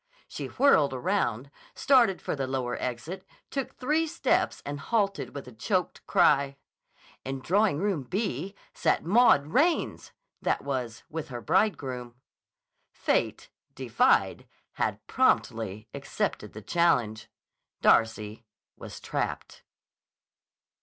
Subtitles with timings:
[0.27, 5.51] She whirled around, started for the lower exit, took three steps and halted with a
[5.51, 6.57] choked cry.
[7.23, 10.11] In Drawing Room B sat Maud Raines,
[10.41, 12.15] that was, with her bridegroom.
[12.91, 17.29] Fate, defied, had promptly accepted the challenge.
[17.79, 18.43] Darcy
[18.77, 19.61] was trapped.